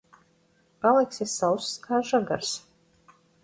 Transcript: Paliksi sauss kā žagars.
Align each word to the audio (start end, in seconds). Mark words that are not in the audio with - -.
Paliksi 0.85 1.27
sauss 1.35 1.69
kā 1.87 2.01
žagars. 2.13 2.59